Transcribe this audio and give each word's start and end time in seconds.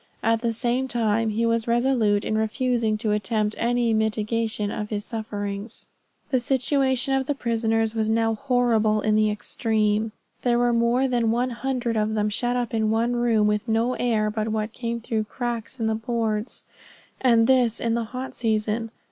At 0.23 0.41
the 0.41 0.51
same 0.51 0.87
time 0.87 1.29
he 1.29 1.45
was 1.45 1.67
resolute 1.67 2.25
in 2.25 2.35
refusing 2.35 2.97
to 2.97 3.11
attempt 3.11 3.53
any 3.59 3.93
mitigation 3.93 4.71
of 4.71 4.89
his 4.89 5.05
sufferings. 5.05 5.85
The 6.31 6.39
situation 6.39 7.13
of 7.13 7.27
the 7.27 7.35
prisoners 7.35 7.93
was 7.93 8.09
now 8.09 8.33
horrible 8.33 9.01
in 9.01 9.15
the 9.15 9.29
extreme. 9.29 10.11
There 10.41 10.57
were 10.57 10.73
more 10.73 11.07
than 11.07 11.29
one 11.29 11.51
hundred 11.51 11.97
of 11.97 12.15
them 12.15 12.29
shut 12.31 12.55
up 12.55 12.73
in 12.73 12.89
one 12.89 13.15
room, 13.15 13.45
with 13.45 13.67
no 13.67 13.93
air 13.93 14.31
but 14.31 14.47
what 14.47 14.73
came 14.73 14.99
through 14.99 15.25
cracks 15.25 15.79
in 15.79 15.85
the 15.85 15.93
boards, 15.93 16.63
and 17.21 17.45
this 17.45 17.79
in 17.79 17.93
the 17.93 18.05
hot 18.05 18.33
season. 18.33 18.89